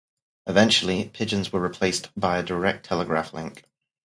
Eventually, 0.47 1.09
pigeons 1.09 1.53
were 1.53 1.61
replaced 1.61 2.09
by 2.19 2.39
a 2.39 2.43
direct 2.43 2.83
telegraph 2.87 3.35
link. 3.35 3.65